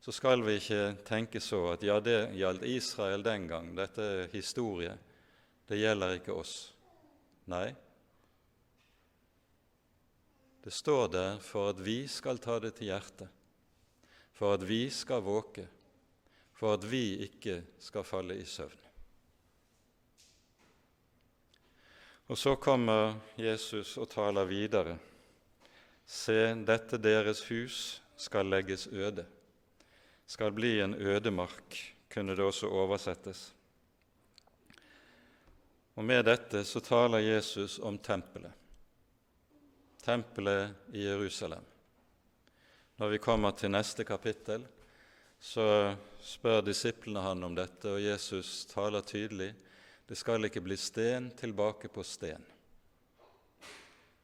så 0.00 0.12
skal 0.12 0.42
vi 0.44 0.58
ikke 0.60 0.96
tenke 1.06 1.40
så 1.40 1.62
at 1.72 1.82
ja, 1.82 1.96
det 2.00 2.34
gjaldt 2.36 2.66
Israel 2.68 3.22
den 3.24 3.48
gang, 3.48 3.70
dette 3.74 4.02
er 4.02 4.28
historie, 4.34 4.98
det 5.66 5.78
gjelder 5.80 6.18
ikke 6.18 6.34
oss. 6.36 6.74
Nei, 7.48 7.70
det 10.64 10.72
står 10.72 11.08
der 11.08 11.40
for 11.40 11.72
at 11.72 11.80
vi 11.80 12.04
skal 12.08 12.38
ta 12.38 12.58
det 12.60 12.74
til 12.76 12.92
hjertet 12.92 13.32
for 14.34 14.54
at 14.56 14.64
vi 14.68 14.88
skal 14.90 15.22
våke, 15.22 15.66
for 16.54 16.74
at 16.74 16.86
vi 16.90 17.22
ikke 17.28 17.60
skal 17.78 18.06
falle 18.06 18.36
i 18.38 18.46
søvn. 18.46 18.83
Og 22.26 22.38
så 22.38 22.54
kommer 22.56 23.18
Jesus 23.36 23.98
og 24.00 24.08
taler 24.08 24.48
videre. 24.48 24.96
Se, 26.08 26.54
dette 26.64 26.96
deres 27.00 27.42
hus 27.50 27.78
skal 28.16 28.48
legges 28.48 28.86
øde, 28.86 29.26
skal 30.26 30.52
bli 30.56 30.78
en 30.80 30.94
ødemark, 30.94 31.76
kunne 32.12 32.36
det 32.36 32.44
også 32.44 32.68
oversettes. 32.68 33.50
Og 35.94 36.04
Med 36.04 36.24
dette 36.24 36.64
så 36.64 36.80
taler 36.80 37.18
Jesus 37.18 37.78
om 37.78 37.98
tempelet, 37.98 38.52
tempelet 40.02 40.74
i 40.92 41.04
Jerusalem. 41.04 41.64
Når 42.96 43.08
vi 43.08 43.18
kommer 43.18 43.50
til 43.50 43.70
neste 43.70 44.04
kapittel, 44.04 44.64
så 45.40 45.94
spør 46.22 46.60
disiplene 46.64 47.20
han 47.20 47.44
om 47.44 47.54
dette, 47.54 47.88
og 47.90 48.02
Jesus 48.02 48.64
taler 48.70 49.04
tydelig 49.04 49.52
det 50.06 50.16
skal 50.20 50.44
ikke 50.44 50.62
bli 50.64 50.76
sten 50.76 51.30
tilbake 51.38 51.88
på 51.88 52.04
sten. 52.04 52.44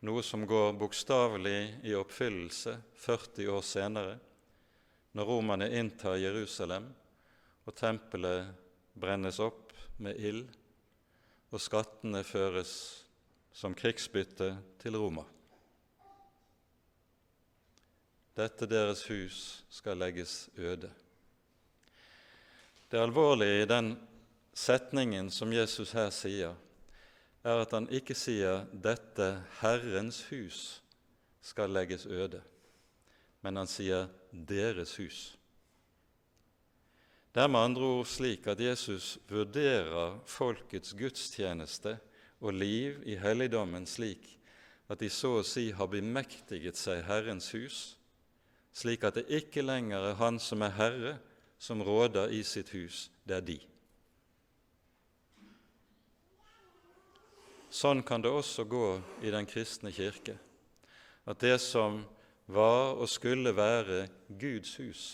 Noe 0.04 0.22
som 0.24 0.46
går 0.48 0.72
bokstavelig 0.80 1.80
i 1.84 1.94
oppfyllelse 1.96 2.76
40 3.00 3.48
år 3.52 3.64
senere, 3.64 4.14
når 5.12 5.28
romerne 5.28 5.68
inntar 5.76 6.20
Jerusalem 6.20 6.86
og 7.66 7.76
tempelet 7.76 8.52
brennes 8.96 9.40
opp 9.42 9.74
med 10.00 10.16
ild, 10.16 10.46
og 11.50 11.60
skattene 11.60 12.22
føres 12.24 12.72
som 13.52 13.74
krigsbytte 13.74 14.52
til 14.80 14.96
Roma. 14.96 15.24
Dette 18.38 18.68
deres 18.70 19.02
hus 19.10 19.64
skal 19.68 19.98
legges 20.00 20.46
øde. 20.56 20.88
Det 22.90 23.00
alvorlige 23.00 23.64
i 23.64 23.68
den 23.68 23.92
setningen 24.54 25.30
som 25.30 25.52
Jesus 25.52 25.92
her 25.92 26.10
sier, 26.14 26.54
er 27.44 27.62
at 27.62 27.72
han 27.72 27.88
ikke 27.88 28.14
sier 28.14 28.66
'dette 28.72 29.42
Herrens 29.60 30.22
hus 30.30 30.82
skal 31.40 31.70
legges 31.70 32.06
øde', 32.06 32.42
men 33.42 33.56
han 33.56 33.66
sier 33.66 34.08
'deres 34.32 34.96
hus'. 34.96 35.36
Det 37.34 37.42
er 37.42 37.46
med 37.46 37.60
andre 37.60 37.82
ord 37.82 38.06
slik 38.06 38.46
at 38.46 38.60
Jesus 38.60 39.18
vurderer 39.28 40.18
folkets 40.26 40.94
gudstjeneste 40.98 41.98
og 42.40 42.54
liv 42.54 43.02
i 43.06 43.14
helligdommen 43.14 43.86
slik 43.86 44.26
at 44.90 44.98
de 44.98 45.10
så 45.10 45.36
å 45.38 45.46
si 45.46 45.68
har 45.70 45.86
bemektiget 45.86 46.76
seg 46.76 47.04
Herrens 47.06 47.52
hus, 47.54 47.96
slik 48.74 49.04
at 49.06 49.14
det 49.14 49.28
ikke 49.30 49.62
lenger 49.62 50.10
er 50.10 50.18
Han 50.18 50.40
som 50.42 50.62
er 50.62 50.74
Herre, 50.74 51.18
som 51.58 51.82
råder 51.82 52.32
i 52.34 52.42
sitt 52.42 52.72
hus, 52.74 53.10
det 53.24 53.36
er 53.36 53.46
de. 53.46 53.58
Sånn 57.70 58.02
kan 58.02 58.22
det 58.22 58.32
også 58.34 58.64
gå 58.66 58.86
i 59.22 59.30
den 59.30 59.46
kristne 59.46 59.92
kirke, 59.94 60.34
at 61.24 61.38
det 61.38 61.56
som 61.62 62.02
var 62.50 62.96
og 62.98 63.06
skulle 63.08 63.52
være 63.54 64.08
Guds 64.26 64.74
hus, 64.82 65.04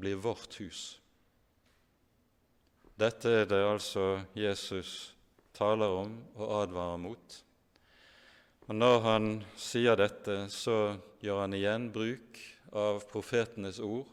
blir 0.00 0.16
vårt 0.22 0.56
hus. 0.62 0.98
Dette 2.98 3.30
er 3.42 3.44
det 3.50 3.60
altså 3.62 4.22
Jesus 4.34 5.12
taler 5.54 6.00
om 6.00 6.14
og 6.38 6.54
advarer 6.62 7.02
mot. 7.02 7.36
Og 8.68 8.74
Når 8.74 9.00
han 9.04 9.28
sier 9.56 9.96
dette, 9.96 10.46
så 10.50 10.96
gjør 11.24 11.44
han 11.44 11.54
igjen 11.56 11.90
bruk 11.92 12.40
av 12.72 13.04
profetenes 13.10 13.78
ord 13.80 14.08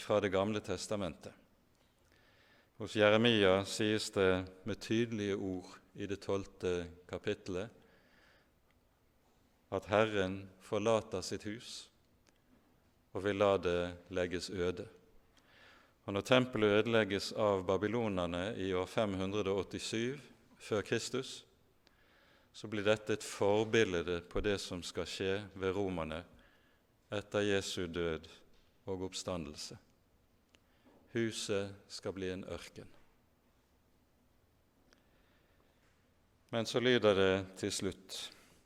fra 0.00 0.20
Det 0.20 0.32
gamle 0.32 0.60
testamentet. 0.64 1.32
Hos 2.82 2.96
Jeremia 2.96 3.64
sies 3.64 4.10
det 4.10 4.44
med 4.64 4.80
tydelige 4.80 5.36
ord 5.36 5.68
i 5.94 6.06
det 6.10 6.16
tolvte 6.24 6.88
kapittelet 7.06 7.70
at 9.70 9.86
Herren 9.86 10.34
forlater 10.66 11.22
sitt 11.22 11.46
hus 11.46 11.68
og 13.14 13.22
vil 13.22 13.38
la 13.38 13.52
det 13.62 13.76
legges 14.10 14.50
øde. 14.50 14.88
Og 16.06 16.16
Når 16.16 16.26
tempelet 16.26 16.74
ødelegges 16.80 17.30
av 17.38 17.62
babylonerne 17.70 18.56
i 18.58 18.72
år 18.74 18.90
587 18.90 20.18
før 20.58 20.82
Kristus, 20.82 21.44
så 22.52 22.66
blir 22.66 22.82
dette 22.82 23.12
et 23.14 23.22
forbilde 23.22 24.24
på 24.26 24.42
det 24.42 24.58
som 24.58 24.82
skal 24.82 25.06
skje 25.06 25.38
ved 25.54 25.70
romerne 25.78 26.24
etter 27.14 27.46
Jesu 27.46 27.86
død 27.86 28.26
og 28.90 29.06
oppstandelse. 29.06 29.78
Huset 31.12 31.74
skal 31.92 32.14
bli 32.16 32.30
en 32.32 32.44
ørken. 32.48 32.88
Men 36.52 36.66
så 36.68 36.80
lyder 36.80 37.14
det 37.16 37.34
til 37.60 37.72
slutt, 37.72 38.16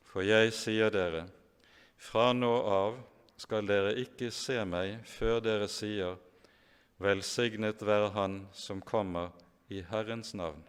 for 0.02 0.26
jeg 0.26 0.52
sier 0.54 0.90
dere, 0.90 1.26
fra 1.96 2.32
nå 2.34 2.52
av 2.66 2.96
skal 3.38 3.66
dere 3.68 3.94
ikke 4.00 4.32
se 4.34 4.58
meg 4.66 5.04
før 5.06 5.42
dere 5.44 5.68
sier, 5.70 6.16
Velsignet 6.96 7.82
være 7.84 8.08
Han 8.14 8.36
som 8.56 8.80
kommer 8.80 9.34
i 9.68 9.82
Herrens 9.84 10.32
navn. 10.34 10.62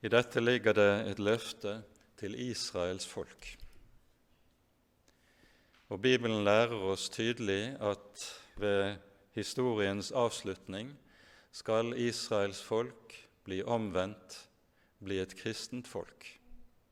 I 0.00 0.08
dette 0.08 0.40
ligger 0.40 0.74
det 0.74 0.92
et 1.10 1.20
løfte 1.20 1.82
til 2.18 2.34
Israels 2.40 3.06
folk. 3.06 3.61
Og 5.92 6.00
Bibelen 6.00 6.44
lærer 6.46 6.72
oss 6.88 7.10
tydelig 7.12 7.74
at 7.76 8.24
ved 8.56 8.96
historiens 9.36 10.08
avslutning 10.16 10.94
skal 11.52 11.92
Israels 12.00 12.62
folk 12.64 13.18
bli 13.44 13.60
omvendt, 13.62 14.38
bli 15.04 15.20
et 15.20 15.36
kristent 15.36 15.88
folk. 15.88 16.24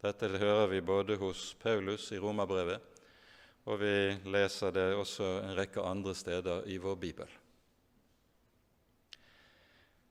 Dette 0.04 0.28
hører 0.28 0.66
vi 0.68 0.84
både 0.84 1.16
hos 1.16 1.54
Paulus 1.60 2.10
i 2.12 2.20
Romerbrevet 2.20 2.90
og 3.68 3.80
vi 3.80 3.94
leser 4.32 4.72
det 4.74 4.86
også 4.96 5.26
en 5.44 5.54
rekke 5.58 5.82
andre 5.84 6.14
steder 6.16 6.66
i 6.66 6.78
vår 6.80 6.96
bibel. 7.00 7.28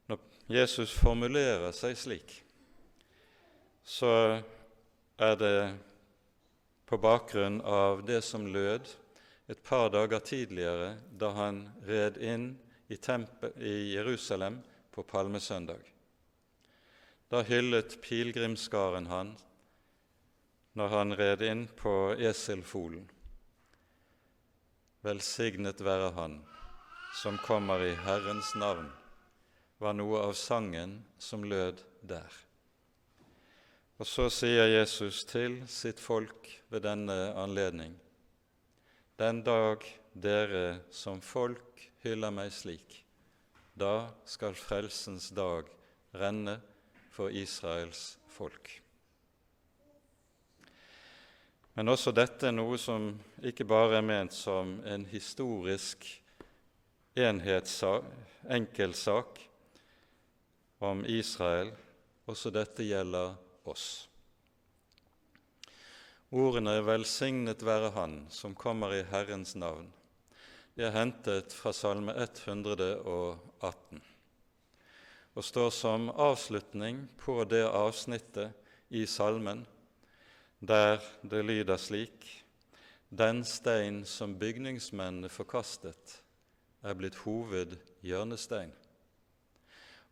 Når 0.07 0.21
Jesus 0.49 0.93
formulerer 0.95 1.71
seg 1.75 1.97
slik, 1.97 2.35
så 3.83 4.11
er 5.19 5.35
det 5.39 5.55
på 6.89 6.97
bakgrunn 6.97 7.61
av 7.61 8.01
det 8.05 8.23
som 8.25 8.47
lød 8.49 8.87
et 9.49 9.61
par 9.63 9.91
dager 9.93 10.23
tidligere 10.25 10.95
da 11.21 11.29
han 11.37 11.61
red 11.85 12.17
inn 12.17 12.47
i, 12.89 12.97
i 13.61 13.75
Jerusalem 13.93 14.57
på 14.91 15.03
palmesøndag. 15.05 15.85
Da 17.29 17.43
hyllet 17.45 17.99
pilegrimsskaren 18.01 19.05
han 19.13 19.35
når 20.73 20.93
han 20.95 21.17
red 21.21 21.45
inn 21.45 21.63
på 21.77 21.95
eselfolen. 22.17 23.05
Velsignet 25.05 25.81
være 25.85 26.11
Han 26.17 26.39
som 27.21 27.37
kommer 27.45 27.85
i 27.85 27.93
Herrens 27.95 28.55
navn, 28.55 28.89
var 29.77 29.93
noe 29.93 30.25
av 30.25 30.33
sangen 30.33 31.03
som 31.17 31.45
lød 31.45 31.85
der. 32.01 32.48
Og 33.99 34.07
så 34.07 34.29
sier 34.31 34.69
Jesus 34.71 35.25
til 35.27 35.57
sitt 35.67 35.99
folk 35.99 36.47
ved 36.71 36.85
denne 36.87 37.33
anledning.: 37.35 37.97
Den 39.19 39.43
dag 39.43 39.83
dere 40.15 40.79
som 40.91 41.19
folk 41.19 41.91
hyller 42.05 42.31
meg 42.31 42.53
slik, 42.55 43.03
da 43.75 44.07
skal 44.23 44.55
frelsens 44.55 45.35
dag 45.35 45.67
renne 46.15 46.61
for 47.11 47.27
Israels 47.27 48.15
folk. 48.31 48.71
Men 51.75 51.91
også 51.91 52.15
dette 52.15 52.47
er 52.47 52.55
noe 52.55 52.79
som 52.79 53.19
ikke 53.43 53.67
bare 53.67 53.99
er 53.99 54.07
ment 54.07 54.33
som 54.33 54.79
en 54.87 55.03
historisk 55.11 56.07
enkeltsak 57.19 59.43
om 60.79 61.03
Israel. 61.03 61.75
Også 62.31 62.47
dette 62.51 62.87
gjelder 62.87 63.35
oss. 63.69 64.09
Ordene 66.31 66.81
'velsignet 66.81 67.65
være 67.65 67.91
Han 67.91 68.27
som 68.29 68.55
kommer 68.55 68.93
i 68.93 69.03
Herrens 69.03 69.55
navn' 69.55 69.93
de 70.79 70.85
er 70.87 70.93
hentet 70.95 71.51
fra 71.51 71.73
Salme 71.75 72.13
118 72.15 73.99
og 75.35 75.43
står 75.43 75.69
som 75.75 76.05
avslutning 76.09 77.01
på 77.19 77.43
det 77.51 77.65
avsnittet 77.67 78.55
i 78.95 79.05
salmen 79.07 79.65
der 80.59 81.03
det 81.21 81.43
lyder 81.45 81.77
slik:" 81.77 82.29
Den 83.09 83.43
stein 83.43 84.05
som 84.05 84.37
bygningsmennene 84.39 85.29
forkastet, 85.29 86.21
er 86.83 86.93
blitt 86.93 87.15
hovedhjørnestein. 87.25 88.71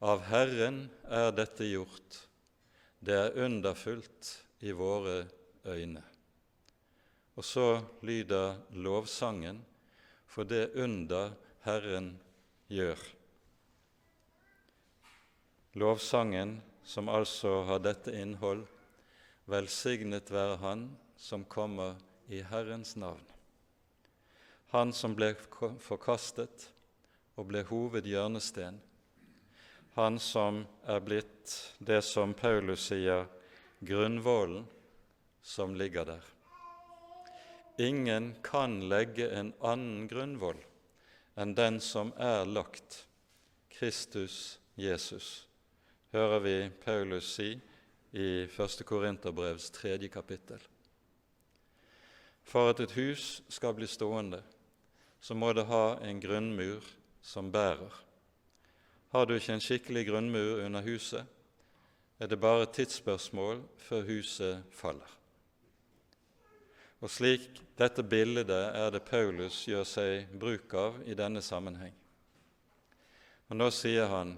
Av 0.02 0.24
Herren 0.26 0.90
er 1.06 1.32
dette 1.32 1.64
gjort, 1.64 2.27
det 3.00 3.18
er 3.18 3.40
underfullt 3.46 4.32
i 4.66 4.72
våre 4.72 5.26
øyne. 5.66 6.04
Og 7.38 7.46
så 7.46 7.82
lyder 8.02 8.58
lovsangen 8.74 9.62
for 10.26 10.44
det 10.44 10.72
under 10.76 11.36
Herren 11.66 12.16
gjør. 12.68 12.98
Lovsangen, 15.78 16.58
som 16.84 17.10
altså 17.10 17.62
har 17.68 17.84
dette 17.84 18.14
innhold, 18.16 18.66
Velsignet 19.48 20.32
være 20.32 20.58
Han 20.60 20.90
som 21.16 21.46
kommer 21.48 21.96
i 22.28 22.42
Herrens 22.44 22.96
navn. 23.00 23.24
Han 24.76 24.92
som 24.92 25.14
ble 25.16 25.30
forkastet 25.80 26.66
og 27.40 27.48
ble 27.48 27.62
hovedhjørnesten. 27.70 28.82
Han 29.98 30.20
som 30.20 30.60
er 30.86 31.00
blitt 31.02 31.52
det 31.82 32.04
som 32.06 32.36
Paulus 32.38 32.84
sier, 32.92 33.24
grunnvollen 33.80 34.68
som 35.42 35.74
ligger 35.76 36.06
der. 36.06 36.22
Ingen 37.82 38.36
kan 38.46 38.78
legge 38.90 39.26
en 39.34 39.50
annen 39.58 40.06
grunnvoll 40.06 40.62
enn 41.34 41.58
den 41.58 41.82
som 41.82 42.14
er 42.14 42.46
lagt, 42.46 43.08
Kristus 43.74 44.60
Jesus, 44.78 45.48
hører 46.14 46.46
vi 46.46 46.56
Paulus 46.86 47.34
si 47.34 47.52
i 48.14 48.30
1. 48.46 48.86
Korinterbrevs 48.86 49.72
tredje 49.82 50.14
kapittel. 50.14 50.62
For 52.46 52.70
at 52.70 52.86
et 52.86 52.94
hus 53.02 53.40
skal 53.50 53.74
bli 53.74 53.90
stående, 53.90 54.46
så 55.20 55.34
må 55.34 55.56
det 55.58 55.66
ha 55.74 55.98
en 56.06 56.22
grunnmur 56.22 56.86
som 57.22 57.50
bærer. 57.50 58.06
Har 59.14 59.26
du 59.26 59.36
ikke 59.38 59.54
en 59.56 59.64
skikkelig 59.64 60.08
grunnmur 60.10 60.66
under 60.66 60.82
huset, 60.84 61.26
er 62.20 62.28
det 62.28 62.40
bare 62.42 62.66
et 62.66 62.74
tidsspørsmål 62.76 63.62
før 63.78 64.04
huset 64.08 64.64
faller. 64.74 65.14
Og 67.02 67.12
slik 67.14 67.62
dette 67.78 68.04
bildet 68.04 68.50
er 68.50 68.90
det 68.92 69.06
Paulus 69.06 69.62
gjør 69.70 69.86
seg 69.86 70.32
bruk 70.42 70.74
av 70.74 70.98
i 71.06 71.14
denne 71.14 71.44
sammenheng. 71.46 71.94
Og 73.48 73.60
Nå 73.62 73.70
sier 73.72 74.10
han 74.12 74.36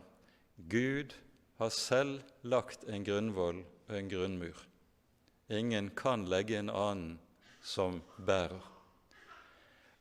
Gud 0.69 1.15
har 1.57 1.71
selv 1.73 2.19
lagt 2.43 2.83
en 2.87 3.05
grunnvoll 3.07 3.63
og 3.87 3.95
en 3.95 4.11
grunnmur. 4.11 4.59
Ingen 5.49 5.89
kan 5.95 6.27
legge 6.29 6.59
en 6.59 6.69
annen 6.69 7.15
som 7.63 8.01
bærer. 8.17 8.61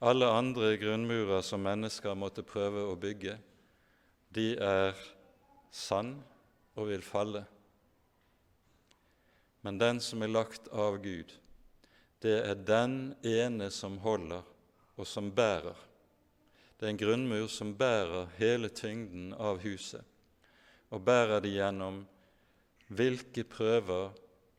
Alle 0.02 0.26
andre 0.30 0.76
grunnmurer 0.78 1.40
som 1.42 1.62
mennesker 1.64 2.14
måtte 2.14 2.44
prøve 2.46 2.84
å 2.90 2.98
bygge, 3.00 3.38
de 4.34 4.52
er 4.56 4.98
sann 5.74 6.16
og 6.76 6.90
vil 6.90 7.04
falle. 7.04 7.44
Men 9.66 9.78
den 9.80 10.00
som 10.00 10.22
er 10.22 10.32
lagt 10.32 10.68
av 10.70 11.00
Gud, 11.02 11.32
det 12.22 12.36
er 12.42 12.66
den 12.66 13.14
ene 13.26 13.70
som 13.74 13.98
holder 14.02 14.46
og 14.98 15.06
som 15.06 15.30
bærer. 15.34 15.76
Det 16.78 16.86
er 16.86 16.92
en 16.94 17.00
grunnmur 17.00 17.48
som 17.50 17.74
bærer 17.78 18.30
hele 18.38 18.70
tyngden 18.70 19.32
av 19.34 19.62
huset 19.64 20.04
og 20.94 21.02
bærer 21.04 21.42
det 21.44 21.52
gjennom 21.52 22.04
hvilke 22.88 23.44
prøver 23.44 24.14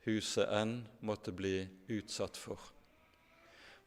huset 0.06 0.50
enn 0.54 0.76
måtte 1.06 1.34
bli 1.36 1.64
utsatt 1.90 2.38
for. 2.38 2.60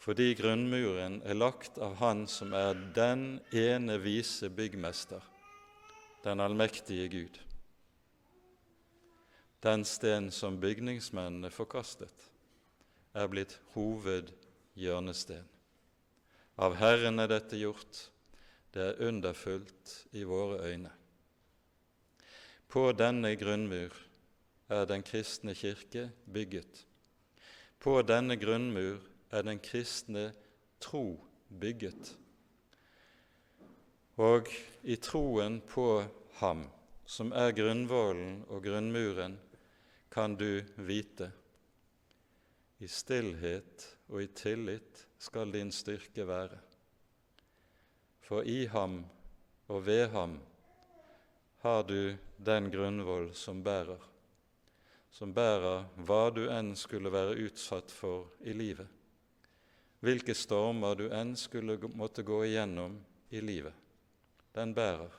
Fordi 0.03 0.33
grunnmuren 0.35 1.21
er 1.23 1.39
lagt 1.39 1.79
av 1.79 1.95
Han 2.01 2.25
som 2.27 2.55
er 2.59 2.75
den 2.97 3.39
ene 3.55 4.01
vise 4.03 4.51
byggmester, 4.51 5.23
den 6.25 6.41
allmektige 6.41 7.09
Gud. 7.09 7.41
Den 9.63 9.85
sten 9.85 10.31
som 10.31 10.61
bygningsmennene 10.61 11.51
forkastet, 11.51 12.31
er 13.15 13.29
blitt 13.29 13.59
hovedhjørnesten. 13.75 15.45
Av 16.57 16.77
Herren 16.81 17.21
er 17.23 17.31
dette 17.31 17.59
gjort, 17.61 18.09
det 18.73 18.83
er 18.83 19.09
underfullt 19.09 19.93
i 20.17 20.25
våre 20.25 20.63
øyne. 20.65 20.91
På 22.73 22.89
denne 22.97 23.35
grunnmur 23.37 23.93
er 24.73 24.87
den 24.89 25.03
kristne 25.05 25.55
kirke 25.55 26.09
bygget. 26.33 26.87
På 27.79 28.01
denne 28.03 28.39
grunnmur 28.41 29.03
er 29.31 29.43
den 29.43 29.61
kristne 29.61 30.31
tro 30.81 31.21
bygget. 31.61 32.15
Og 34.21 34.49
i 34.83 34.97
troen 34.97 35.61
på 35.65 36.05
Ham, 36.43 36.67
som 37.07 37.33
er 37.33 37.55
grunnvollen 37.57 38.43
og 38.53 38.65
grunnmuren, 38.65 39.39
kan 40.13 40.37
du 40.37 40.61
vite. 40.77 41.31
I 42.79 42.89
stillhet 42.89 43.87
og 44.11 44.23
i 44.23 44.27
tillit 44.37 45.07
skal 45.23 45.53
din 45.55 45.73
styrke 45.73 46.27
være. 46.29 46.59
For 48.21 48.45
i 48.45 48.67
ham 48.67 49.05
og 49.69 49.87
ved 49.87 50.09
ham 50.13 50.39
har 51.63 51.83
du 51.89 52.17
den 52.37 52.71
grunnvoll 52.71 53.31
som 53.39 53.63
bærer, 53.65 54.01
som 55.11 55.33
bærer 55.33 55.87
hva 56.05 56.25
du 56.35 56.43
enn 56.51 56.75
skulle 56.77 57.13
være 57.13 57.39
utsatt 57.47 57.93
for 57.95 58.33
i 58.45 58.53
livet, 58.57 58.89
hvilke 60.03 60.35
stormer 60.35 60.99
du 60.99 61.07
enn 61.09 61.37
skulle 61.39 61.79
måtte 61.95 62.27
gå 62.27 62.43
igjennom 62.49 62.99
i 63.31 63.41
livet. 63.41 63.75
Den 64.55 64.75
bærer. 64.75 65.11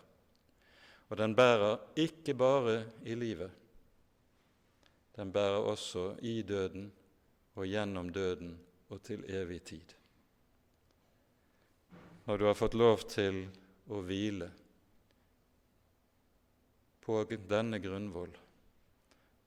Og 1.10 1.18
den 1.18 1.36
bærer 1.36 1.78
ikke 1.96 2.34
bare 2.34 2.86
i 3.06 3.16
livet, 3.16 3.52
den 5.16 5.34
bærer 5.34 5.62
også 5.70 6.16
i 6.22 6.42
døden 6.42 6.92
og 7.56 7.68
gjennom 7.70 8.10
døden 8.10 8.56
og 8.90 9.02
til 9.04 9.26
evig 9.30 9.62
tid. 9.62 9.94
Når 12.26 12.38
du 12.38 12.46
har 12.46 12.58
fått 12.58 12.74
lov 12.74 13.04
til 13.12 13.44
å 13.92 14.02
hvile 14.02 14.50
på 17.04 17.20
denne 17.50 17.82
grunnvoll, 17.84 18.34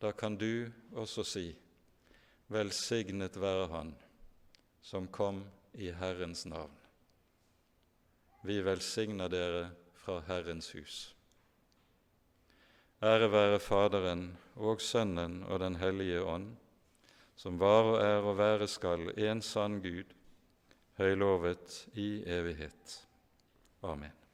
da 0.02 0.12
kan 0.12 0.36
du 0.36 0.70
også 0.92 1.24
si:" 1.24 1.46
Velsignet 2.48 3.40
være 3.40 3.66
Han 3.66 3.94
som 4.82 5.08
kom 5.08 5.42
i 5.74 5.90
Herrens 5.90 6.44
navn. 6.46 6.85
Vi 8.46 8.60
velsigner 8.62 9.28
dere 9.28 9.70
fra 9.98 10.20
Herrens 10.28 10.68
hus. 10.76 10.98
Ære 13.02 13.26
være 13.32 13.58
Faderen 13.58 14.28
og 14.54 14.80
Sønnen 14.80 15.42
og 15.42 15.60
Den 15.60 15.76
hellige 15.76 16.22
ånd, 16.22 16.52
som 17.36 17.58
var 17.60 17.90
og 17.90 17.98
er 18.04 18.22
og 18.22 18.38
være 18.38 18.68
skal 18.70 19.10
en 19.18 19.42
sann 19.42 19.80
Gud, 19.82 20.14
høylovet 20.98 21.88
i 21.94 22.22
evighet. 22.22 23.00
Amen. 23.82 24.25